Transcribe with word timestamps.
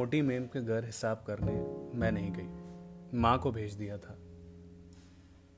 मोटी 0.00 0.22
मेम 0.22 0.44
के 0.44 0.62
घर 0.62 0.84
हिसाब 0.84 1.24
करने 1.26 1.52
मैं 1.98 2.12
नहीं 2.12 2.32
गई। 2.32 3.18
माँ 3.18 3.38
को 3.38 3.50
भेज 3.50 3.74
दिया 3.74 3.98
था। 3.98 4.18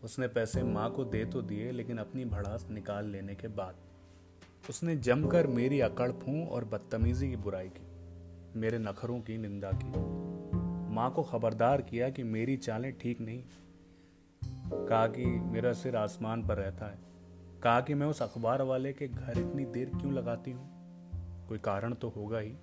उसने 0.05 0.29
पैसे 0.29 0.63
माँ 0.63 0.91
को 0.91 1.05
दे 1.05 1.25
तो 1.25 1.43
दिए, 1.43 1.73
लेकिन 1.73 1.99
अपनी 1.99 2.25
भड़ास 2.25 2.67
निकाल 2.71 3.07
लेने 3.07 3.35
के 3.35 3.49
बाद 3.49 3.75
उसने 4.71 4.97
जमकर 4.97 5.47
मेरी 5.47 5.81
अकड़ 5.81 6.13
फूं 6.13 6.47
और 6.47 6.65
बदतमीजी 6.65 7.31
की 7.31 7.37
बुराई 7.37 7.69
की, 7.69 7.87
मेरे 8.61 8.79
नखरों 8.79 9.21
की 9.21 9.39
निंदा 9.39 9.71
की। 9.73 9.93
माँ 10.95 11.13
को 11.13 11.23
खबरदार 11.23 11.83
किया 11.83 12.11
कि 12.11 12.23
मेरी 12.23 12.57
चालें 12.57 12.93
ठीक 12.93 13.21
नहीं। 13.21 13.45
कहा 14.87 15.07
कि 15.07 15.27
मेरा 15.27 15.73
सिर 15.73 15.97
आसमान 15.97 16.47
पर 16.47 16.57
रहता 16.57 16.87
है। 16.87 16.99
कहा 17.63 17.81
कि 17.81 17.95
मैं 17.95 18.07
उस 18.07 18.23
अखबार 18.23 18.63
वाले 18.63 18.93
के 18.93 19.09
घर 19.09 19.39
इतनी 19.39 19.65
देर 19.65 19.89
क्यों 19.89 20.13
लगाती 20.13 20.51
हूँ? 20.51 20.69
कोई 21.49 21.59
कारण 21.59 21.95
तो 21.95 22.09
होगा 22.09 22.39
ही। 22.39 22.55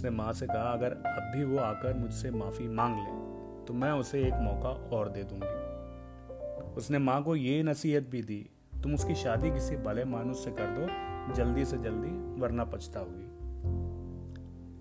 उसने 0.00 0.10
माँ 0.10 0.32
से 0.32 0.46
कहा, 0.46 0.72
अगर 0.72 0.92
अब 0.92 1.32
भी 1.32 1.44
वो 1.44 1.58
आकर 1.58 1.94
मुझसे 1.94 2.30
माफ़ी 2.30 2.68
मांग 2.68 2.94
ले 2.96 3.64
तो 3.66 3.74
मैं 3.74 3.90
उसे 3.92 4.20
एक 4.20 4.34
मौका 4.34 4.68
और 4.96 5.08
दे 5.08 5.22
दूँगी। 5.22 6.70
उसने 6.74 6.98
माँ 6.98 7.22
को 7.22 7.34
ये 7.36 7.62
नसीहत 7.62 8.02
भी 8.02 8.22
दी, 8.22 8.38
तुम 8.82 8.94
उसकी 8.94 9.14
शादी 9.14 9.50
किसी 9.50 9.76
भले 9.76 10.04
मानुस 10.04 10.44
से 10.44 10.50
कर 10.50 10.70
दो, 10.70 11.34
जल्दी 11.34 11.64
से 11.64 11.78
जल्दी, 11.78 12.40
वरना 12.40 12.64
पछताओगी। 12.64 13.26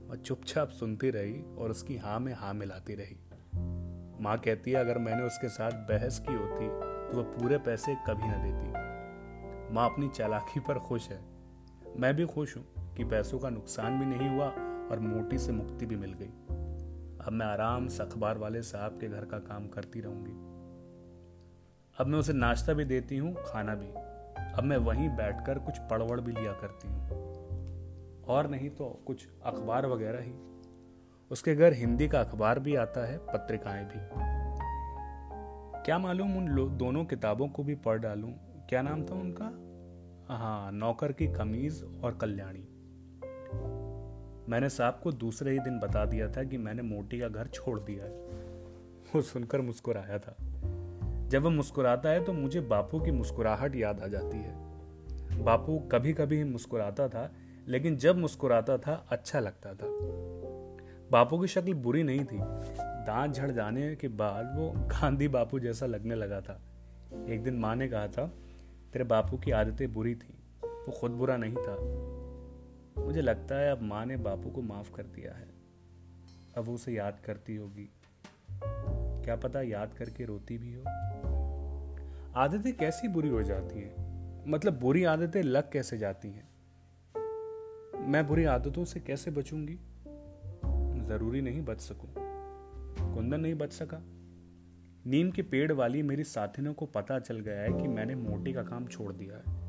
और 0.10 0.18
चुपचाप 0.18 0.70
सुनती 0.70 1.10
रही 1.10 1.44
और 1.55 1.72
उसकी 1.72 1.98
हाँ 1.98 2.20
में 2.20 2.34
हाँ 2.34 2.54
मिलाती 2.54 2.96
रही। 2.96 3.18
माँ 4.24 4.38
कहती 4.38 4.72
है, 4.72 4.77
अगर 4.77 4.98
मैंने 4.98 5.24
उसके 5.24 5.49
साथ 5.49 5.72
बहस 5.90 6.20
की 6.20 6.34
होती 6.34 6.68
तो 7.12 7.18
वह 7.18 7.24
पूरे 7.34 7.58
पैसे 7.58 7.96
कभी 8.08 8.27
ना 8.27 8.38
देती। 8.38 9.74
माँ 9.76 9.90
अपनी 9.90 10.08
चालाकी 10.08 10.60
पर 10.60 10.80
खुश 10.80 11.10
है। 11.10 11.21
मैं 11.98 12.15
भी 12.15 12.26
खुश 12.26 12.58
हूँ 12.58 12.65
कि 12.98 13.04
पैसों 13.04 13.40
का 13.40 13.49
नुकसान 13.49 13.99
भी 13.99 14.05
नहीं 14.05 14.30
हुआ 14.30 14.54
और 14.91 14.99
मोटी 14.99 15.37
से 15.37 15.51
मुक्ति 15.51 15.85
भी 15.85 15.95
मिल 15.95 16.13
गई। 16.13 16.32
अब 17.26 17.29
मैं 17.32 17.45
आराम 17.45 17.87
से 17.87 18.04
अखबार 18.04 18.37
वाले 18.37 18.62
साहब 18.62 18.99
के 18.99 19.07
घर 19.07 19.26
का 19.26 19.37
काम 19.37 19.68
करती 19.68 20.01
रहूँगी। 20.01 20.31
अब 21.98 22.07
मैं 22.07 22.20
उसे 22.20 22.34
नाश्ता 22.34 22.73
भी 22.73 22.85
देती 22.85 23.18
हूँ, 23.18 23.35
खाना 23.46 23.76
भी। 23.76 23.87
अब 24.54 24.63
मैं 24.63 24.77
वहीं 24.77 25.09
बैठकर 25.09 25.59
कुछ 25.59 25.77
पड़वड़ 25.79 26.21
भी 26.21 26.31
लिया 26.31 26.54
करती 26.54 26.87
हूँ। 26.87 27.09
और 28.23 28.48
नहीं 28.48 28.70
तो 28.70 29.04
कुछ 29.07 29.27
अखबार 29.46 29.85
वगैरह 29.85 30.20
ही। 30.20 30.34
उसके 31.31 31.55
घर 31.55 31.74
हिंदी 31.74 32.07
का 32.07 32.21
अखबार 32.21 32.59
भी 32.59 32.76
आता 32.76 33.05
है, 33.05 33.18
पत्रिकाएँ 33.18 33.85
भी। 33.85 34.29
क्या 35.85 35.99
मालूम 35.99 36.37
उन 36.37 36.77
दोनों 36.77 37.05
किताबों 37.05 37.48
को 37.48 37.63
भी 37.63 37.76
पढ़ 37.76 37.98
डालूं? 37.98 38.29
क्या 38.70 38.81
नाम 38.81 39.03
था 39.03 39.15
उनका? 39.15 39.46
हाँ 40.35 40.71
नौकर 40.71 41.12
की 41.12 41.27
कमीज 41.27 42.01
और 42.03 42.15
कल्याणी। 42.15 42.68
मैंने 44.50 44.70
साहब 44.70 45.00
को 45.04 45.12
दूसरे 45.12 45.52
ही 45.52 45.60
दिन 45.60 45.80
बता 45.80 46.05
दिया 46.05 46.32
था 46.32 46.44
कि 46.44 46.58
मैंने 46.58 46.82
मोटी 46.82 47.20
का 47.20 47.28
घर 47.28 47.48
छोड़ 47.48 47.80
दिया 47.80 48.04
है। 48.04 48.12
वो 49.16 49.22
सुनकर 49.22 49.62
मुस्कुराया 49.62 50.20
था। 50.20 50.36
जब 51.28 51.44
वह 51.44 51.50
मुस्कुराता 51.50 52.10
है 52.10 52.24
तो 52.24 52.34
मुझे 52.34 52.62
बापू 52.62 53.00
की 53.00 53.12
मुस्कुराहट 53.12 53.76
याद 53.76 54.02
आ 54.02 54.08
जाती 54.08 54.38
है। 54.38 54.70
बापू 55.44 55.80
कभी 55.80 56.14
कभी 56.14 56.44
मुस्कुराता 56.44 57.08
था, 57.08 57.34
लेकिन 57.68 57.98
जब 57.98 58.18
मुस्कुराता 58.18 58.77
था 58.77 59.05
अच्छा 59.10 59.40
लगता 59.40 59.70
था। 59.70 59.88
बापू 61.12 61.40
की 61.40 61.48
शक्ल 61.48 61.74
बुरी 61.74 62.04
नहीं 62.04 62.26
थी। 62.26 62.38
दांत 62.82 63.36
झड़ 63.36 63.52
जाने 63.52 63.96
के 63.96 64.08
बाद 64.08 64.58
वो 64.58 64.74
गांधी 64.75 65.28
बापू 65.28 65.59
जैसा 65.59 65.86
लगने 65.86 66.16
लगा 66.16 66.42
था। 66.42 66.62
एक 67.30 67.44
दिन 67.44 67.53
माँ 67.53 67.75
ने 67.75 67.88
कहा 67.88 68.08
था, 68.08 68.34
तेरे 68.94 69.06
बापू 69.06 69.38
की 69.38 69.52
आदतें 69.52 69.94
बुरी 69.94 70.16
थी। 70.16 70.34
वो 70.64 70.92
खुद 70.92 71.12
बुरा 71.12 71.38
नहीं 71.38 71.56
था। 71.56 71.75
मुझे 73.06 73.22
लगता 73.22 73.56
है 73.56 73.72
अब 73.72 73.81
माँ 73.81 74.06
ने 74.06 74.18
बापू 74.18 74.50
को 74.50 74.62
माफ़ 74.62 74.94
कर 74.94 75.03
दिया 75.03 75.34
है। 75.34 75.48
अब 76.58 76.64
वो 76.66 76.74
उसे 76.74 76.94
याद 76.94 77.20
करती 77.26 77.56
होगी। 77.56 77.90
क्या 79.24 79.36
पता 79.36 79.62
याद 79.62 79.94
करके 79.94 80.26
रोती 80.26 80.58
भी 80.58 80.74
हो। 80.74 80.84
आदतें 82.36 82.78
कैसी 82.78 83.08
बुरी 83.08 83.30
हो 83.30 83.44
जाती 83.44 83.80
हैं? 83.80 84.09
मतलब 84.48 84.80
बुरी 84.80 85.04
आदतें 85.04 85.44
लग 85.44 85.72
कैसे 85.72 85.98
जाती 85.98 86.28
हैं? 86.28 86.50
मैं 88.08 88.28
बुरी 88.28 88.44
आदतों 88.44 88.86
से 88.86 89.00
कैसे 89.00 89.32
बचूँगी? 89.32 89.80
ज़रूरी 91.08 91.42
नहीं 91.42 91.62
बच 91.62 91.82
सकूँ। 91.82 92.09
कुंदन 93.16 93.40
नहीं 93.40 93.56
बच 93.56 93.74
सका। 93.74 93.98
नीम 95.06 95.32
के 95.32 95.42
पेड़ 95.42 95.72
वाली 95.72 96.04
मेरी 96.04 96.24
साथिनों 96.24 96.74
को 96.74 96.86
पता 96.86 97.20
चल 97.20 97.40
गया 97.40 97.62
है 97.62 97.82
कि 97.82 97.88
मैंने 97.88 98.16
मोटी 98.16 98.54
का 98.54 98.64
काम 98.64 98.88
छोड़ 98.88 99.14
दिया 99.14 99.36
है। 99.36 99.69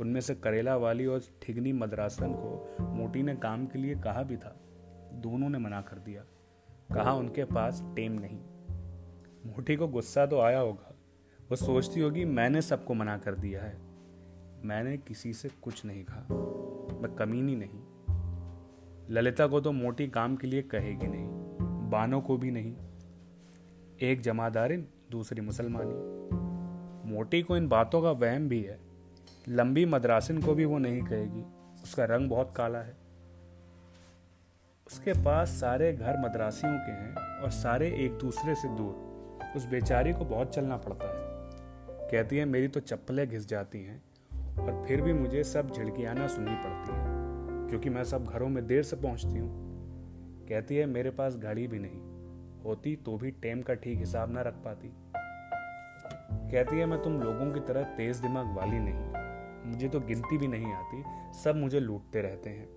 उनमें 0.00 0.20
से 0.20 0.34
करेला 0.34 0.76
वाली 0.76 1.06
और 1.06 1.20
ठिगनी 1.42 1.72
मद्रासन 1.72 2.32
को 2.32 2.76
मोटी 2.80 3.22
ने 3.22 3.36
काम 3.36 3.66
के 3.66 3.78
लिए 3.78 3.94
कहा 3.94 4.22
भी 4.22 4.36
था। 4.36 4.60
दोनों 5.12 5.48
ने 5.48 5.58
मना 5.58 5.80
कर 5.80 5.98
दिया। 5.98 6.24
कहा, 6.94 7.12
उनके 7.12 7.44
पास 7.44 7.82
टेम 7.96 8.12
नहीं। 8.12 8.38
मोटी 9.46 9.76
को 9.76 9.88
गुस्सा 9.88 10.26
तो 10.26 10.40
आया 10.40 10.58
होगा। 10.58 10.94
वो 11.50 11.56
सोचती 11.56 12.00
होगी, 12.00 12.24
मैंने 12.24 12.62
सबको 12.62 12.94
मना 12.94 13.18
कर 13.18 13.34
दिया 13.34 13.62
है। 13.62 13.78
मैंने 14.64 14.96
किसी 14.96 15.32
से 15.32 15.48
कुछ 15.62 15.84
नहीं 15.84 16.04
कहा। 16.04 16.26
मैं 17.00 17.14
कमीनी 17.14 17.56
नहीं। 17.56 17.80
ललिता 19.10 19.46
को 19.46 19.60
तो 19.60 19.72
मोटी 19.72 20.08
काम 20.08 20.36
के 20.36 20.46
लिए 20.46 20.62
कहेगी 20.62 21.06
नहीं। 21.06 21.28
बानो 21.90 22.20
को 22.20 22.36
भी 22.36 22.50
नहीं। 22.50 22.76
एक 24.02 24.20
जमादारिन 24.20 24.88
दूसरी 25.10 25.40
मुसलमानी। 25.40 26.20
मोटी 27.10 27.42
को 27.42 27.56
इन 27.56 27.68
बातों 27.68 28.02
का 28.02 28.10
वहम 28.10 28.48
भी 28.48 28.62
है। 28.62 28.89
लंबी 29.50 29.84
मद्रासिन 29.84 30.40
को 30.42 30.54
भी 30.54 30.64
वो 30.64 30.78
नहीं 30.78 31.02
कहेगी। 31.02 31.44
उसका 31.82 32.04
रंग 32.04 32.30
बहुत 32.30 32.52
काला 32.56 32.78
है। 32.78 32.96
उसके 34.86 35.12
पास 35.12 35.48
सारे 35.48 35.92
घर 35.92 36.18
मद्रासियों 36.18 36.72
के 36.72 36.92
हैं 36.92 37.40
और 37.42 37.50
सारे 37.50 37.88
एक 38.04 38.12
दूसरे 38.12 38.54
से 38.54 38.68
दूर। 38.68 39.52
उस 39.56 39.66
बेचारी 39.66 40.12
को 40.12 40.24
बहुत 40.24 40.54
चलना 40.54 40.76
पड़ता 40.76 41.06
है। 41.06 42.08
कहती 42.10 42.36
है, 42.36 42.44
मेरी 42.44 42.68
तो 42.68 42.80
चप्पलें 42.80 43.28
घिस 43.28 43.48
जाती 43.48 43.82
हैं 43.84 44.02
और 44.58 44.84
फिर 44.88 45.02
भी 45.02 45.12
मुझे 45.12 45.44
सब 45.44 45.70
झिड़कियाना 45.70 46.26
सुननी 46.26 46.54
पड़ती 46.54 46.92
है, 46.92 47.68
क्योंकि 47.68 47.90
मैं 47.90 48.04
सब 48.04 48.24
घरों 48.24 48.48
में 48.48 48.66
देर 48.66 48.82
से 48.82 48.96
पहुँचती 48.96 49.38
हूँ। 49.38 50.46
कहती 50.48 50.76
है, 50.76 50.86
मेरे 50.86 51.10
पास 51.10 51.36
घड़ी 51.36 51.66
भी 51.66 51.78
नहीं। 51.78 52.00
होती 52.64 52.96
तो 52.96 53.16
भी 53.16 53.30
टेम 53.30 53.62
का 53.62 53.74
ठीक 53.74 53.98
हिसाब 53.98 54.32
ना 54.32 54.42
रख 54.42 54.54
पाती। 54.54 54.92
कहती 56.50 56.78
है, 56.78 56.86
मैं 56.86 57.02
तुम 57.02 57.20
लोगों 57.22 57.52
की 57.52 57.60
तरह 57.60 57.82
तेज 57.82 58.16
दिमाग 58.16 58.56
वाली 58.56 58.78
नहीं। 58.78 59.09
मुझे 59.66 59.88
तो 59.88 60.00
गिनती 60.00 60.38
भी 60.38 60.48
नहीं 60.48 60.72
आती, 60.72 61.02
सब 61.32 61.56
मुझे 61.56 61.80
लूटते 61.80 62.22
रहते 62.22 62.50
हैं। 62.50 62.68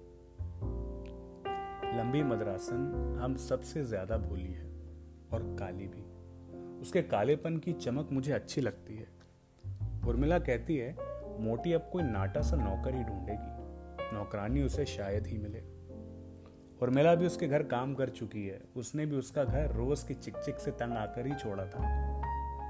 लंबी 1.98 2.24
मदरासन 2.24 3.20
हम 3.22 3.36
सबसे 3.36 3.84
ज़्यादा 3.84 4.18
भोली 4.18 4.52
है, 4.54 4.66
और 5.34 5.44
काली 5.60 5.88
भी। 5.88 6.04
उसके 6.82 7.02
कालेपन 7.02 7.58
की 7.58 7.74
चमक 7.74 8.10
मुझे 8.12 8.32
अच्छी 8.32 8.62
लगती 8.62 8.96
है। 8.96 9.08
उर्मिला 10.08 10.40
कहती 10.40 10.78
है, 10.78 10.96
मोटी 11.40 11.74
अब 11.74 11.90
कोई 11.94 12.04
नाटा 12.04 12.42
सा 12.42 12.56
नौकर 12.56 12.96
ही 12.96 13.04
ढूंढेगी, 13.04 14.16
नौकरानी 14.16 14.64
उसे 14.64 14.86
शायद 14.86 15.28
ही 15.28 15.38
मिले। 15.38 15.60
और 16.82 16.90
मेला 16.90 17.16
भी 17.16 17.26
उसके 17.26 17.48
घर 17.48 17.64
काम 17.64 17.94
कर 17.94 18.10
चुकी 18.10 18.46
है, 18.48 18.62
उसने 18.76 19.06
भी 19.06 19.16
उसका 19.16 19.44
घर 19.44 19.72
रोज 19.72 20.04
की 20.04 20.14
चिक 20.14 20.38
चिक 20.38 20.60
से 20.60 20.72
तंग 20.72 20.94
आकर 20.94 21.28
ही 21.28 21.34
छोड़ा 21.34 21.66
था। 21.66 21.80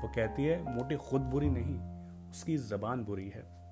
वो 0.02 0.08
कहती 0.08 0.44
है, 0.44 0.76
मोटी 0.76 0.96
खुद 0.96 1.22
बुरी 1.22 1.50
नहीं, 1.50 1.78
उसकी 2.30 2.58
जबान 2.58 3.04
बुरी 3.04 3.30
है। 3.30 3.63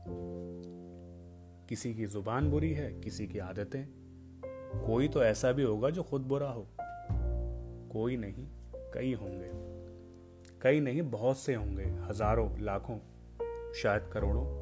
किसी 1.70 1.94
की 1.94 2.06
ज़ुबान 2.06 2.52
बुरी 2.52 2.74
है, 2.74 2.94
किसी 2.94 3.28
की 3.28 3.40
आदतें। 3.40 3.86
कोई 4.88 5.08
तो 5.08 5.24
ऐसा 5.24 5.52
भी 5.52 5.64
होगा 5.64 5.90
जो 5.90 6.04
खुद 6.04 6.22
बुरा 6.22 6.50
हो। 6.50 6.68
कोई 7.90 8.18
नहीं, 8.18 8.48
कई 8.94 9.14
होंगे। 9.14 9.52
कई 10.62 10.80
नहीं, 10.80 11.02
बहुत 11.02 11.38
से 11.38 11.56
होंगे। 11.56 11.84
हज़ारों, 11.84 12.60
लाखों, 12.60 12.98
शायद 13.74 14.10
करोड़ों। 14.14 14.62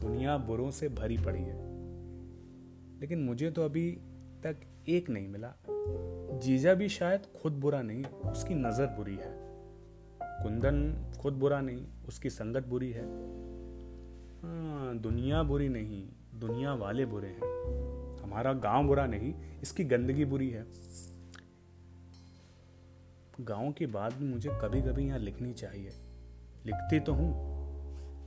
दुनिया 0.00 0.38
बुरों 0.38 0.70
से 0.70 0.88
भरी 0.88 1.18
पड़ी 1.18 1.42
है। 1.42 1.66
लेकिन 3.00 3.18
मुझे 3.18 3.50
तो 3.50 3.64
अभी 3.64 3.92
तक 4.42 4.56
एक 4.88 5.10
नहीं 5.10 5.28
मिला। 5.28 5.54
जीजा 6.38 6.74
भी 6.74 6.88
शायद 6.88 7.22
खुद 7.42 7.52
बुरा 7.52 7.82
नहीं, 7.82 8.04
उसकी 8.04 8.54
नज़र 8.54 8.86
बुरी 8.86 9.16
है। 9.16 9.46
कुंदन 10.22 11.06
खुद 11.20 11.32
बुरा 11.32 11.60
नहीं, 11.60 11.86
उसकी 12.08 12.30
संगत 12.30 12.66
बुरी 12.66 12.90
है। 12.90 13.06
हाँ, 14.46 14.98
दुनिया 14.98 15.42
बुरी 15.42 15.68
नहीं 15.68 16.08
दुनिया 16.34 16.74
वाले 16.74 17.06
बुरे 17.06 17.28
हैं। 17.28 18.22
हमारा 18.22 18.52
गाँव 18.52 18.86
बुरा 18.86 19.06
नहीं 19.06 19.34
इसकी 19.62 19.84
गंदगी 19.84 20.24
बुरी 20.24 20.50
है। 20.50 20.66
गाँव 23.40 23.72
की 23.72 23.86
बात 23.86 24.14
भी 24.14 24.24
मुझे 24.24 24.50
कभी 24.52 24.82
कभी 24.82 25.06
यहाँ 25.06 25.18
लिखनी 25.18 25.52
चाहिए। 25.52 25.90
लिखती 26.66 27.00
तो 27.00 27.12
हूँ 27.12 27.32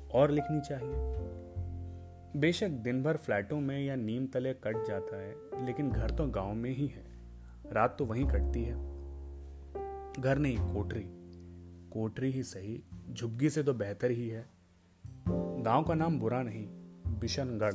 और 0.09 0.31
लिखनी 0.31 0.61
चाहिए। 0.61 2.39
बेशक 2.39 2.69
दिन 2.69 3.03
भर 3.03 3.17
फ्लैटों 3.17 3.59
में 3.59 3.85
या 3.85 3.95
नीम 3.95 4.27
तले 4.27 4.53
कट 4.53 4.87
जाता 4.87 5.17
है 5.17 5.65
लेकिन 5.65 5.91
घर 5.91 6.11
तो 6.11 6.27
गाँव 6.27 6.53
में 6.53 6.71
ही 6.71 6.87
है। 6.87 7.05
रात 7.71 7.95
तो 7.99 8.05
वहीं 8.05 8.25
कटती 8.25 8.63
है। 8.63 8.75
घर 10.21 10.37
नहीं 10.37 10.57
कोठरी। 10.57 11.05
कोठरी 11.89 12.31
ही 12.31 12.43
सही 12.43 12.83
झुग्गी 13.11 13.49
से 13.49 13.63
तो 13.63 13.73
बेहतर 13.73 14.11
ही 14.11 14.29
है। 14.29 14.58
गाँव 15.59 15.83
का 15.83 15.93
नाम 15.93 16.19
बुरा 16.19 16.43
नहीं, 16.43 16.67
बिशनगढ़। 17.19 17.73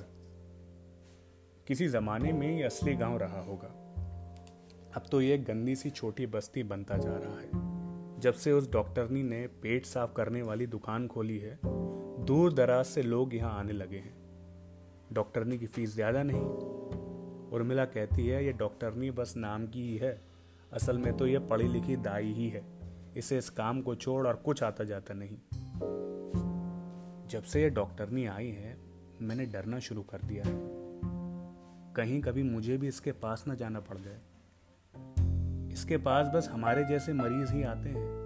किसी 1.66 1.88
जमाने 1.88 2.32
में 2.32 2.56
ये 2.56 2.62
असली 2.62 2.94
गाँव 2.94 3.19
रहा 3.19 3.40
होगा। 3.40 3.69
अब 4.96 5.02
तो 5.10 5.20
ये 5.20 5.38
गंदी 5.38 5.76
सी 5.76 5.90
छोटी 5.90 6.26
बस्ती 6.26 6.62
बनता 6.62 6.96
जा 6.96 7.16
रहा 7.16 7.40
है। 7.40 8.20
जब 8.20 8.32
से 8.32 8.52
उस 8.52 8.70
डॉक्टरनी 8.72 9.22
ने 9.22 9.46
पेट 9.46 9.86
साफ़ 9.86 10.12
करने 10.12 10.42
वाली 10.42 10.66
दुकान 10.66 11.08
खोली 11.08 11.38
है, 11.38 11.58
दूर 12.25 12.52
दराज 12.52 12.84
से 12.84 13.02
लोग 13.02 13.34
यहाँ 13.34 13.58
आने 13.58 13.72
लगे 13.72 13.96
हैं। 13.96 14.14
डॉक्टरनी 15.12 15.58
की 15.58 15.66
फ़ीस 15.66 15.94
ज़्यादा 15.94 16.22
नहीं। 16.22 16.42
उर्मिला 17.50 17.84
कहती 17.84 18.26
है, 18.26 18.44
ये 18.46 18.52
डॉक्टरनी 18.52 19.10
बस 19.10 19.34
नाम 19.36 19.66
की 19.66 19.82
ही 19.82 19.96
है। 19.96 20.20
असल 20.72 20.98
में 20.98 21.16
तो 21.16 21.26
ये 21.26 21.38
पढ़ी 21.38 21.69
लिखी 21.69 21.96
दाई 21.96 22.32
ही 22.32 22.48
है। 22.48 22.64
इसे 23.16 23.38
इस 23.38 23.50
काम 23.50 23.82
को 23.82 23.94
छोड़ 23.94 24.26
और 24.26 24.36
कुछ 24.36 24.62
आता 24.62 24.84
जाता 24.84 25.14
नहीं। 25.14 25.38
जब 27.28 27.42
से 27.42 27.62
ये 27.62 27.70
डॉक्टरनी 27.70 28.26
आई 28.26 28.48
है, 28.48 28.78
मैंने 29.22 29.46
डरना 29.46 29.78
शुरू 29.78 30.02
कर 30.02 30.18
दिया 30.18 30.44
है। 30.46 30.54
कहीं 31.94 32.20
कभी 32.20 32.42
मुझे 32.42 32.76
भी 32.76 32.88
इसके 32.88 33.12
पास 33.12 33.44
न 33.48 33.56
जाना 33.56 33.80
पड़ 33.80 33.98
जाए। 33.98 34.20
इसके 35.72 35.96
पास 35.96 36.26
बस 36.34 36.48
हमारे 36.48 36.84
जैसे 36.84 37.12
मरीज़ 37.12 37.52
ही 37.52 37.62
आते 37.62 37.88
हैं। 37.88 38.24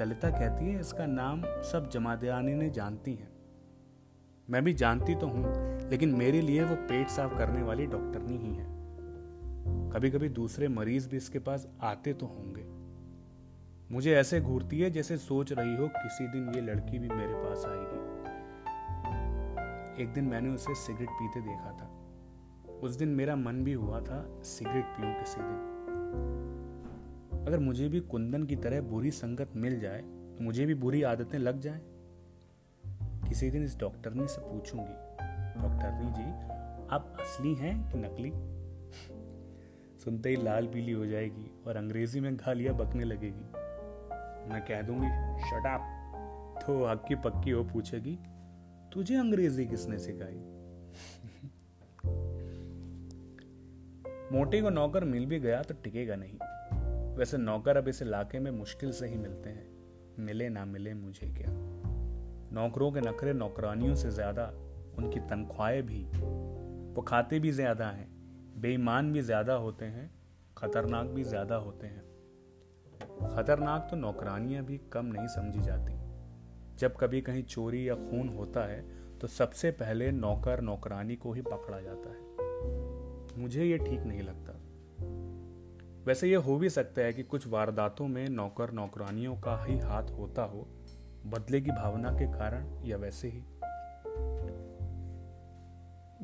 ललिता 0.00 0.30
कहती 0.30 0.64
है, 0.64 0.80
इसका 0.80 1.06
नाम 1.06 1.42
सब 1.46 1.90
जमादियानी 1.92 2.54
ने 2.54 2.70
जानती 2.70 3.14
हैं। 3.14 3.32
मैं 4.50 4.64
भी 4.64 4.72
जानती 4.72 5.14
तो 5.14 5.26
हूँ, 5.26 5.44
लेकिन 5.90 6.08
मेरे 6.08 6.40
लिए 6.40 6.64
वो 6.64 6.76
पेट 6.76 7.08
साफ़ 7.08 7.38
करने 7.38 7.62
वाली 7.62 7.86
डॉक्टरनी 7.86 8.38
ही 8.38 8.54
है। 8.54 8.64
कभी 9.90 10.10
कभी 10.10 10.28
दूसरे 10.28 10.68
मरीज़ 10.68 11.08
भी 11.08 11.16
इसके 11.16 11.38
पास 11.38 11.68
आते 11.80 12.12
तो 12.12 12.26
होंगे। 12.26 12.83
मुझे 13.94 14.14
ऐसे 14.14 14.40
घूरती 14.40 14.80
है 14.80 14.90
जैसे 14.90 15.16
सोच 15.16 15.52
रही 15.52 15.76
हो 15.76 15.88
किसी 15.88 16.28
दिन 16.28 16.48
ये 16.54 16.60
लड़की 16.60 16.98
भी 16.98 17.08
मेरे 17.08 17.32
पास 17.36 17.64
आएगी। 17.66 18.14
एक 20.02 20.12
दिन 20.12 20.24
मैंने 20.24 20.50
उसे 20.50 20.74
सिगरेट 20.74 21.08
पीते 21.08 21.40
देखा 21.40 21.72
था। 21.72 22.08
उस 22.70 22.94
दिन 22.94 23.08
मेरा 23.08 23.36
मन 23.36 23.64
भी 23.64 23.72
हुआ 23.72 24.00
था 24.00 24.40
सिगरेट 24.42 24.84
पीऊं 24.84 25.14
किसी 25.14 25.36
दिन। 25.40 25.74
अगर 27.46 27.58
मुझे 27.58 27.88
भी 27.88 28.00
कुंदन 28.00 28.44
की 28.44 28.56
तरह 28.56 28.80
बुरी 28.80 29.10
संगत 29.10 29.50
मिल 29.56 29.80
जाए 29.80 30.00
तो 30.02 30.44
मुझे 30.44 30.66
भी 30.66 30.74
बुरी 30.74 31.02
आदतें 31.02 31.38
लग 31.38 31.60
जाए। 31.60 31.80
किसी 33.28 33.50
दिन 33.50 33.64
इस 33.64 33.78
डॉक्टरनी 33.78 34.26
से 34.26 34.40
पूछूँगी। 34.40 34.92
डॉक्टरनी 35.62 36.10
जी, 36.10 36.30
आप 36.94 37.16
असली 37.20 37.54
हैं 37.54 37.90
कि 37.90 37.98
नकली? 37.98 38.30
सुनते 39.98 40.28
ही 40.28 40.36
लाल 40.36 40.66
पीली 40.66 40.92
हो 40.92 41.06
जाएगी 41.06 41.50
और 41.66 41.76
अंग्रेज़ी 41.76 42.20
में 42.20 42.36
गालियाँ 42.36 42.74
बकने 42.74 43.04
लगेगी। 43.04 43.63
मैं 44.48 44.62
कह 44.62 44.82
दूँगी 44.82 45.40
शट 45.40 45.66
तो 46.66 46.86
हक्की 46.86 47.14
पक्की 47.14 47.50
हो 47.50 47.64
पूछेगी, 47.64 48.18
तुझे 48.92 49.16
अंग्रेज़ी 49.16 49.66
किसने 49.66 49.98
सिखाई? 49.98 50.34
मोटे 54.32 54.62
को 54.62 54.70
नौकर 54.70 55.04
मिल 55.04 55.26
भी 55.26 55.40
गया 55.40 55.62
तो 55.62 55.74
टिकेगा 55.74 56.16
नहीं। 56.16 56.38
वैसे 57.16 57.36
नौकर 57.36 57.76
अब 57.76 57.88
इस 57.88 58.02
इलाके 58.02 58.38
में 58.38 58.50
मुश्किल 58.50 58.92
से 58.92 59.06
ही 59.06 59.16
मिलते 59.16 59.50
हैं। 59.50 59.66
मिले 60.18 60.48
ना 60.48 60.64
मिले 60.64 60.94
मुझे 60.94 61.26
क्या? 61.26 61.48
नौकरों 62.52 62.92
के 62.92 63.00
नखरे 63.00 63.32
नौकरानियों 63.32 63.94
से 63.94 64.10
ज़्यादा, 64.10 64.52
उनकी 64.98 65.20
तनख्वाहें 65.20 65.82
भी 65.82 66.06
वो 66.94 67.02
खाते 67.02 67.38
भी 67.38 67.50
ज़्यादा 67.50 67.86
हैं, 67.86 68.08
बेईमान 68.60 69.12
भी 69.12 69.22
ज़्यादा 69.22 69.54
होते 69.54 69.84
हैं, 69.84 70.10
खतरनाक 70.58 71.06
भी 71.06 71.24
ज़्यादा 71.24 71.56
होते 71.56 71.86
हैं। 71.86 72.13
खतरनाक 73.22 73.88
तो 73.90 73.96
नौकरानियाँ 73.96 74.64
भी 74.64 74.78
कम 74.78 75.06
नहीं 75.06 75.26
समझी 75.26 75.60
जाती। 75.60 75.94
जब 76.78 76.96
कभी 76.96 77.20
कहीं 77.20 77.42
चोरी 77.42 77.88
या 77.88 77.94
खून 77.94 78.28
होता 78.28 78.60
है 78.60 79.04
तो 79.18 79.26
सबसे 79.26 79.70
पहले 79.70 80.12
नौकर 80.12 80.60
नौकरानी 80.60 81.16
को 81.16 81.32
ही 81.32 81.42
पकड़ा 81.42 81.80
जाता 81.80 82.08
है। 82.08 82.24
मुझे 83.42 83.64
ये 83.64 83.78
ठीक 83.78 84.00
नहीं 84.00 84.22
लगता। 84.22 84.60
वैसे 86.06 86.28
ये 86.28 86.36
हो 86.36 86.56
भी 86.56 86.70
सकता 86.70 87.02
है 87.02 87.12
कि 87.12 87.22
कुछ 87.22 87.46
वारदातों 87.46 88.08
में 88.08 88.28
नौकर 88.28 88.70
नौकरानियों 88.70 89.36
का 89.36 89.64
ही 89.64 89.78
हाथ 89.78 90.02
होता 90.02 90.42
हो, 90.42 90.68
बदले 91.26 91.60
की 91.60 91.70
भावना 91.70 92.10
के 92.10 92.26
कारण 92.26 92.84
या 92.84 92.96
वैसे 92.96 93.28
ही। 93.28 93.42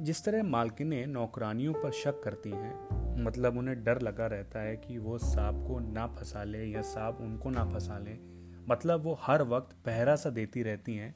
जिस 0.05 0.25
तरह 0.25 0.43
मालकिनें 0.43 1.07
नौकरानियों 1.07 1.73
पर 1.75 1.91
शक 1.91 2.23
करती 2.23 2.51
हैं 2.51 3.00
मतलब 3.21 3.57
उन्हें 3.59 3.83
डर 3.85 4.01
लगा 4.01 4.27
रहता 4.27 4.61
है 4.61 4.77
कि 4.77 4.99
वो 4.99 5.19
सांप 5.19 5.65
को 5.69 5.79
ना 5.81 6.07
फंसा 6.07 6.45
ले 6.45 6.65
या 6.65 6.83
सांप 6.83 7.19
उनको 7.21 7.51
ना 7.51 7.65
फंसा 7.65 7.99
ले। 7.99 8.19
मतलब 8.69 9.03
वो 9.03 9.19
हर 9.23 9.43
वक्त 9.43 9.77
पहरा 9.87 10.17
सा 10.17 10.31
देती 10.31 10.63
रहती 10.63 10.97
हैं। 10.97 11.15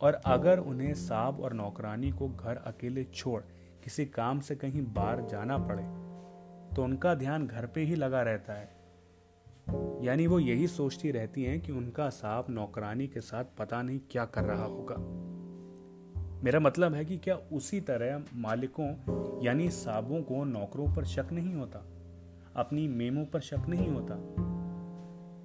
और 0.00 0.20
अगर 0.26 0.58
उन्हें 0.58 0.94
साहब 0.94 1.40
और 1.40 1.52
नौकरानी 1.52 2.10
को 2.10 2.28
घर 2.28 2.56
अकेले 2.56 3.04
छोड़ 3.04 3.42
किसी 3.84 4.06
काम 4.06 4.40
से 4.40 4.56
कहीं 4.56 4.82
बाहर 4.82 5.20
जाना 5.20 5.58
पड़े 5.58 5.82
तो 6.76 6.84
उनका 6.84 7.14
ध्यान 7.14 7.46
घर 7.46 7.66
पे 7.66 7.80
ही 7.80 7.94
लगा 7.94 8.22
रहता 8.22 8.52
है। 8.52 8.78
यानी 10.04 10.26
वो 10.26 10.38
यही 10.38 10.66
सोचती 10.66 11.10
रहती 11.10 11.44
हैं 11.44 11.60
कि 11.60 11.72
उनका 11.72 12.08
सांप 12.08 12.50
नौकरानी 12.50 13.08
के 13.08 13.20
साथ 13.20 13.44
पता 13.58 13.82
नहीं 13.82 14.00
क्या 14.10 14.24
कर 14.24 14.44
रहा 14.44 14.64
होगा। 14.64 14.94
मेरा 16.44 16.60
मतलब 16.60 16.94
है 16.94 17.04
कि 17.04 17.18
क्या 17.18 17.34
उसी 17.34 17.80
तरह 17.80 18.22
मालिकों, 18.34 18.94
यानी 19.44 19.70
साबों 19.70 20.22
को 20.22 20.44
नौकरों 20.44 20.94
पर 20.94 21.04
शक 21.04 21.26
नहीं 21.32 21.54
होता? 21.54 21.84
अपनी 22.56 22.88
मेमों 22.88 23.24
पर 23.24 23.40
शक 23.40 23.58
नहीं 23.68 23.88
होता? 23.88 24.14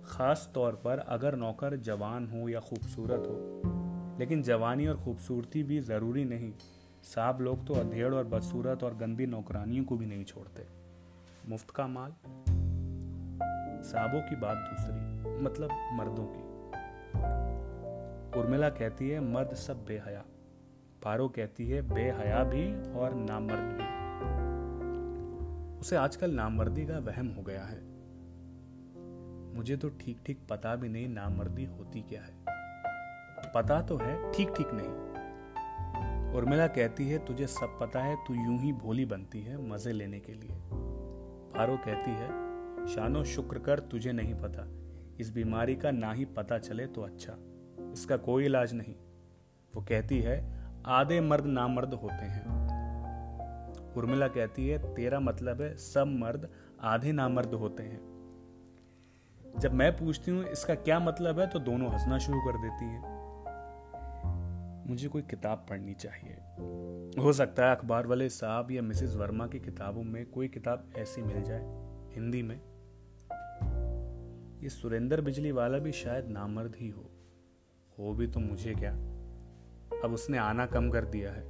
ख़ास 0.06 0.52
तौर 0.56 0.72
पर 0.72 1.00
अगर 1.00 1.36
नौकर 1.36 1.76
जवान 1.76 2.28
हो 2.28 2.50
या 2.50 2.60
खूबसूरत 2.60 3.20
हो। 3.20 3.62
लेकिन 4.20 4.44
जवानी 4.44 4.88
और 4.88 4.98
खूबसूरती 4.98 5.64
भी 5.64 5.80
ज़रूरी 5.80 6.26
नहीं। 6.26 6.54
साहब 7.04 7.42
लोग 7.42 7.68
तो 7.68 7.74
अधेड़ 7.74 8.16
और 8.16 8.24
बदसूरत 8.24 8.84
और 8.84 8.96
गंदी 8.96 9.26
नौकरानियों 9.26 9.86
को 9.86 9.98
भी 9.98 10.06
नहीं 10.06 10.24
छोड़ते। 10.24 10.66
मुफ़्त 11.50 11.70
का 11.70 11.88
माल? 11.88 12.12
साहबों 13.84 14.22
की 14.22 14.36
बात 14.36 14.58
दूसरी 14.58 15.32
मतलब 15.44 15.70
मर्दों 15.94 16.26
की। 16.26 16.56
उर्मिला 18.40 18.70
कहती 18.70 19.10
है, 19.10 19.20
मर्द 19.20 19.54
सब 19.54 19.86
बेहया। 19.86 20.24
पारो 21.06 21.28
कहती 21.28 21.70
है, 21.70 21.82
बेहया 21.82 22.44
भी 22.44 22.92
और 22.92 23.14
नामर्द 23.14 23.60
भी। 23.60 23.84
उसे 25.80 25.96
आजकल 25.96 26.32
नामर्दी 26.32 26.86
का 26.86 26.98
वहम 27.00 27.28
हो 27.28 27.42
गया 27.42 27.64
है। 27.64 27.80
मुझे 29.56 29.78
तो 29.78 29.90
ठीक 29.90 30.22
ठीक 30.26 30.40
पता 30.50 30.76
भी 30.76 30.90
नहीं 30.90 31.10
नामर्दी 31.10 31.66
होती 31.66 32.02
क्या 32.02 32.22
है। 32.22 32.46
पता 33.56 33.82
तो 33.82 33.98
है 33.98 34.32
ठीक 34.32 34.50
ठीक 34.50 34.68
नहीं। 34.74 35.06
उर्मिला 36.34 36.68
कहती 36.68 37.10
है, 37.10 37.26
तुझे 37.26 37.48
सब 37.48 37.80
पता 37.80 38.00
है, 38.00 38.16
तू 38.16 38.34
यूँ 38.34 38.60
ही 38.60 38.74
भोली 38.74 39.06
बनती 39.06 39.42
है 39.42 39.70
मज़े 39.70 39.92
लेने 39.92 40.20
के 40.20 40.34
लिए। 40.34 40.58
फारो 41.52 41.78
कहती 41.78 42.12
है, 42.12 42.30
शानो 42.88 43.24
शुक्र 43.24 43.60
कर, 43.60 43.80
तुझे 43.80 44.12
नहीं 44.12 44.36
पता। 44.36 44.68
इस 45.20 45.32
बीमारी 45.32 45.76
का 45.76 45.92
ना 45.92 46.12
ही 46.12 46.26
पता 46.26 46.58
चले 46.58 46.88
तो 46.88 47.02
अच्छा। 47.02 47.38
इसका 47.92 48.18
कोई 48.18 48.46
इलाज 48.46 48.74
नहीं। 48.74 48.96
वो 49.76 49.82
कहती 49.82 50.20
है 50.20 50.55
आधे 50.86 51.22
मर्द 51.22 51.46
नामर्द 51.46 51.94
होते 51.94 52.26
हैं। 52.26 52.46
उर्मिला 53.94 54.28
कहती 54.28 54.70
है, 54.70 54.96
तेरा 54.96 55.20
मतलब 55.20 55.62
है, 55.62 55.78
सब 55.78 56.08
मर्द 56.08 56.50
आधे 56.82 57.12
नामर्द 57.12 57.54
होते 57.54 57.84
हैं। 57.84 58.16
जब 59.60 59.74
मैं 59.74 59.98
पूछती 59.98 60.32
हूँ, 60.32 60.44
इसका 60.44 60.76
क्या 60.76 61.00
मतलब 61.00 61.40
है 61.40 61.48
तो 61.48 61.60
दोनों 61.60 61.92
हंसना 61.92 62.18
शुरू 62.18 62.40
कर 62.40 62.58
देती 62.58 62.86
हैं। 62.86 63.16
मुझे 64.90 65.08
कोई 65.08 65.22
किताब 65.22 65.66
पढ़नी 65.70 65.94
चाहिए। 65.94 66.34
हो 67.22 67.34
सकता 67.34 67.66
है 67.66 67.76
अखबार 67.76 68.08
वाले 68.08 68.30
साहब 68.30 68.72
या 68.72 68.82
मिसेस 68.82 69.16
वर्मा 69.16 69.48
की 69.48 69.60
किताबों 69.60 70.04
में 70.04 70.26
कोई 70.26 70.48
किताब 70.48 70.94
ऐसी 70.98 71.22
मिल 71.22 71.44
जाए, 71.44 71.64
हिंदी 72.14 72.44
में। 72.44 72.62
ये 74.64 74.70
सुरेंद्र 74.70 75.22
बिजली 75.22 75.52
वाला 75.52 75.78
भी 75.78 75.92
शायद 75.92 76.28
नामर्द 76.28 76.76
ही 76.76 76.90
हो। 76.90 77.12
हो 78.00 78.14
भी 78.14 78.28
तो 78.28 78.40
मुझे 78.40 78.74
क्या? 78.74 79.15
अब 80.06 80.14
उसने 80.14 80.38
आना 80.38 80.66
कम 80.66 80.90
कर 80.90 81.06
दिया 81.06 81.32
है। 81.32 81.44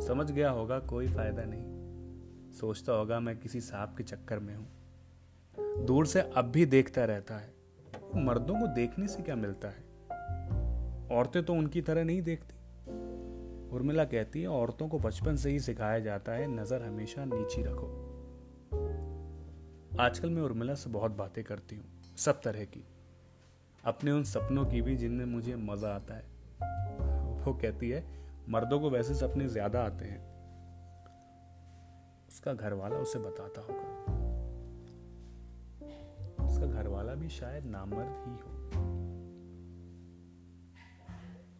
समझ 0.00 0.30
गया 0.30 0.50
होगा, 0.50 0.78
कोई 0.78 1.08
फ़ायदा 1.08 1.42
नहीं। 1.44 2.52
सोचता 2.52 2.92
होगा 2.92 3.20
मैं 3.20 3.36
किसी 3.36 3.60
साहब 3.60 3.94
के 3.98 4.04
चक्कर 4.04 4.38
में 4.38 4.56
हूँ। 4.56 5.84
दूर 5.84 6.06
से 6.06 6.20
अब 6.20 6.44
भी 6.44 6.66
देखता 6.66 7.04
रहता 7.04 7.34
है। 7.34 7.54
मर्दों 8.14 8.60
को 8.60 8.66
देखने 8.66 9.08
से 9.08 9.22
क्या 9.22 9.36
मिलता 9.36 9.68
है? 9.68 9.84
औरतें 11.10 11.42
तो 11.42 11.54
उनकी 11.54 11.82
तरह 11.82 12.04
नहीं 12.04 12.22
देखती। 12.22 12.54
उर्मिला 13.70 14.04
कहती 14.04 14.42
है, 14.42 14.48
औरतों 14.48 14.88
को 14.88 14.98
बचपन 14.98 15.36
से 15.36 15.50
ही 15.50 15.60
सिखाया 15.60 15.98
जाता 15.98 16.32
है, 16.32 16.46
नज़र 16.46 16.82
हमेशा 16.82 17.24
नीची 17.24 17.62
रखो। 17.62 18.04
आजकल 20.00 20.30
मैं 20.30 20.42
उर्मिला 20.42 20.74
से 20.74 20.90
बहुत 20.90 21.10
बातें 21.10 21.44
करती 21.44 21.76
हूँ, 21.76 21.84
सब 22.16 22.40
तरह 22.40 22.64
की। 22.64 22.84
अपने 23.84 24.10
उन 24.10 24.24
सपनों 24.24 24.66
की 24.66 24.82
भी 24.82 24.96
जिनमें 24.96 25.24
मुझे 25.24 25.56
मज़ा 25.56 25.88
आता 25.88 26.14
है। 26.14 26.38
वो 27.48 27.54
कहती 27.54 27.88
है, 27.90 28.04
मर्दों 28.48 28.80
को 28.80 28.90
वैसे 28.90 29.14
सपने 29.14 29.48
ज़्यादा 29.48 29.82
आते 29.82 30.04
हैं। 30.04 30.20
उसका 32.28 32.52
घर 32.52 32.72
वाला 32.72 32.96
उसे 32.96 33.18
बताता 33.18 33.60
होगा। 33.60 33.86
उसका 36.46 36.66
घर 36.66 36.88
वाला 36.88 37.14
भी 37.14 37.28
शायद 37.28 37.64
नामर्द 37.64 38.14
ही 38.26 38.32
हो। 38.32 38.56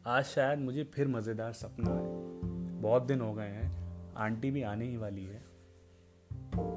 आज 0.07 0.25
शायद 0.25 0.59
मुझे 0.59 0.85
फिर 0.85 1.09
मज़ेदार 1.09 1.53
सपना 1.53 1.91
है 1.91 2.81
बहुत 2.81 3.03
दिन 3.03 3.21
हो 3.21 3.33
गए 3.35 3.49
हैं, 3.49 3.71
आंटी 4.17 4.51
भी 4.51 4.63
आने 4.63 4.85
ही 4.85 4.97
वाली 4.97 5.25
है। 5.25 5.43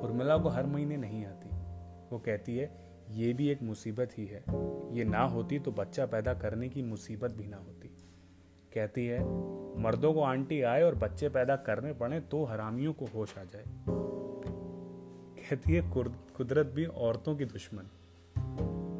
उर्मिला 0.01 0.38
को 0.38 0.50
हर 0.50 0.65
महीने 0.65 0.98
नहीं 0.98 1.25
आती। 1.25 1.50
वो 2.12 2.20
कहती 2.20 2.58
है, 2.58 2.72
ये 3.10 3.34
भी 3.34 3.48
एक 3.48 3.62
मुसीबत 3.62 4.18
ही 4.18 4.25
है। 4.25 4.44
ये 4.94 5.03
ना 5.03 5.24
होती 5.24 5.60
तो 5.60 5.72
बच्चा 5.72 6.06
पैदा 6.06 6.34
करने 6.34 6.70
की 6.70 6.82
मुसीबत 6.82 7.32
भी 7.32 7.48
ना 7.48 7.58
होती। 7.58 7.81
कहती 8.74 9.06
है, 9.08 9.20
मर्दों 9.82 10.13
को 10.13 10.22
आंटी 10.22 10.62
आए 10.62 10.84
और 10.84 10.96
बच्चे 10.96 11.30
पैदा 11.30 11.56
करने 11.56 11.94
पड़े 11.94 12.20
तो 12.20 12.44
हरामियों 12.46 12.94
को 12.94 13.06
होश 13.06 13.38
आ 13.38 13.44
जाए। 13.44 13.66
कहती 15.40 15.74
है 15.74 15.92
कुदरत 16.38 16.68
भी 16.68 16.86
औरतों 16.86 17.36
की 17.36 17.46
दुश्मन। 17.46 17.90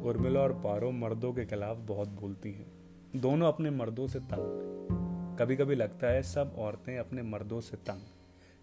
उर्मिला 0.06 0.40
और 0.40 0.52
पारो 0.52 0.90
मर्दों 0.90 1.32
के 1.32 1.44
खिलाफ 1.44 1.76
बहुत 1.76 2.08
बोलती 2.08 2.52
हैं। 2.52 2.66
दोनों 3.16 3.48
अपने 3.48 3.70
मर्दों 3.70 4.06
से 4.06 4.20
तंग। 4.20 5.36
कभी 5.38 5.56
कभी 5.56 5.74
लगता 5.74 6.06
है, 6.06 6.22
सब 6.22 6.54
औरतें 6.58 6.98
अपने 6.98 7.22
मर्दों 7.22 7.60
से 7.60 7.76
तंग। 7.76 8.00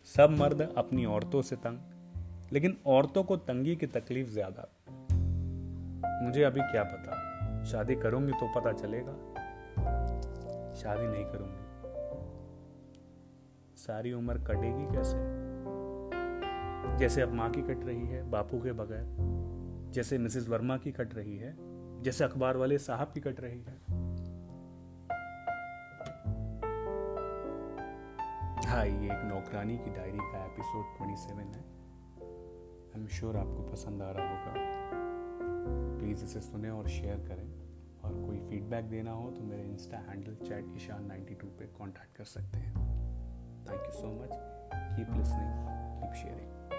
सब 0.06 0.30
मर्द 0.30 0.74
अपनी 0.78 1.06
औरतों 1.06 1.42
से 1.42 1.56
तंग। 1.56 1.80
लेकिन 2.54 2.78
औरतों 2.86 3.24
को 3.24 3.38
तंगी 3.38 3.76
की 3.76 3.88
तकलीफ़ 3.88 4.30
ज़्यादा। 4.30 4.70
मुझे 6.24 6.44
अभी 6.44 6.62
क्या 6.62 6.84
पता? 6.84 7.64
शादी 7.66 7.96
करूँगी 7.96 8.32
तो 8.32 8.60
पता 8.60 8.72
चलेगा। 8.72 9.14
शादी 10.80 11.08
नहीं 11.08 11.26
करूँगी। 11.26 11.70
सारी 13.78 14.14
उम्र 14.14 14.38
कटेगी 14.38 14.96
कैसे? 14.96 15.40
जैसे 16.98 17.22
अब 17.22 17.34
माँ 17.34 17.50
की 17.50 17.62
कट 17.62 17.86
रही 17.86 18.08
है, 18.08 18.30
बापू 18.30 18.60
के 18.60 18.72
बगैर। 18.72 19.06
जैसे 19.92 20.18
मिसेस 20.18 20.50
वर्मा 20.50 20.78
की 20.78 20.92
कट 20.92 21.16
रही 21.16 21.38
है, 21.38 21.56
जैसे 22.02 22.24
अखबार 22.24 22.58
वाले 22.58 22.78
साहब 22.78 23.12
की 23.14 23.20
कट 23.20 23.40
रही 23.40 23.62
है। 23.62 23.78
हाँ 28.68 28.86
ये 28.86 29.06
एक 29.06 29.26
नौकरानी 29.26 29.78
की 29.78 29.90
डायरी 29.90 30.18
का 30.18 30.46
एपिसोड 30.46 30.86
27 30.98 31.56
है। 31.56 31.64
आई 32.90 33.02
एम 33.02 33.08
श्योर 33.08 33.38
आपको 33.38 33.64
पसंद 33.64 34.02
आ 34.02 34.12
रहा 34.12 34.30
होगा। 34.30 34.54
प्लीज़ 36.00 36.24
इसे 36.24 36.42
सुने 36.42 36.70
और 36.70 36.88
शेयर 36.88 37.18
करें। 37.18 37.69
और 38.04 38.14
कोई 38.26 38.38
फीडबैक 38.40 38.86
देना 38.86 39.12
हो 39.12 39.32
तो 39.32 39.44
मेरे 39.44 39.64
insta 39.64 39.98
handle 39.98 40.36
chat 40.48 40.76
Ishan 40.76 41.06
ninety 41.06 41.36
two 41.36 41.48
पर 41.48 41.74
कॉन्टैक्ट 41.78 42.18
कर 42.18 42.26
सकते 42.26 42.58
हैं। 42.58 42.76
Thank 43.66 43.82
you 43.86 43.92
so 43.92 44.14
much 44.22 44.30
keep 44.98 45.18
listening 45.18 45.52
keep 46.02 46.14
sharing 46.14 46.79